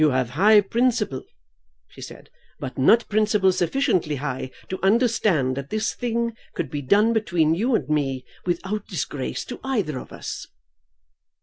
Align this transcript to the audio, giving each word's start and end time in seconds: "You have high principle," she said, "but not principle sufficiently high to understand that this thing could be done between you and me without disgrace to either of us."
"You 0.01 0.09
have 0.09 0.31
high 0.31 0.61
principle," 0.61 1.23
she 1.87 2.01
said, 2.01 2.31
"but 2.59 2.75
not 2.75 3.07
principle 3.07 3.51
sufficiently 3.51 4.15
high 4.15 4.49
to 4.69 4.83
understand 4.83 5.55
that 5.55 5.69
this 5.69 5.93
thing 5.93 6.33
could 6.55 6.71
be 6.71 6.81
done 6.81 7.13
between 7.13 7.53
you 7.53 7.75
and 7.75 7.87
me 7.87 8.25
without 8.43 8.87
disgrace 8.87 9.45
to 9.45 9.59
either 9.63 9.99
of 9.99 10.11
us." 10.11 10.47